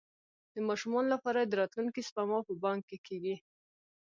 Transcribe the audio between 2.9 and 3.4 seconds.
کیږي.